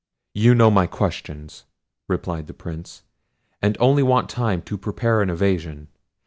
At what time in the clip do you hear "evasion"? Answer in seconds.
5.29-5.89